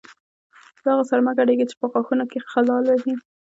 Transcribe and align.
له 0.83 0.89
هغو 0.93 1.03
سره 1.09 1.19
مه 1.25 1.31
ګډېږئ 1.37 1.65
چې 1.69 1.75
په 1.79 1.85
غاښونو 1.91 2.25
کې 2.31 2.39
خلال 2.51 2.83
وهي. 2.87 3.13